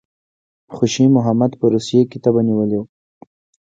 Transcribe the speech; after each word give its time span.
خوشي 0.75 1.05
محمد 1.15 1.51
په 1.59 1.65
روسیې 1.73 2.01
کې 2.09 2.17
تبه 2.23 2.41
نیولی 2.47 2.77
وو. 2.79 2.85